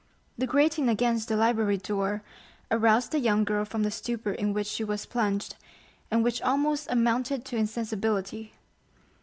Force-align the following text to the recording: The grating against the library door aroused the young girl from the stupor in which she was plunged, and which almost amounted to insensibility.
The 0.35 0.47
grating 0.47 0.89
against 0.89 1.27
the 1.27 1.35
library 1.35 1.77
door 1.77 2.23
aroused 2.71 3.11
the 3.11 3.19
young 3.19 3.43
girl 3.43 3.65
from 3.65 3.83
the 3.83 3.91
stupor 3.91 4.31
in 4.31 4.51
which 4.51 4.65
she 4.65 4.83
was 4.83 5.05
plunged, 5.05 5.55
and 6.09 6.23
which 6.23 6.41
almost 6.41 6.87
amounted 6.89 7.45
to 7.45 7.55
insensibility. 7.55 8.53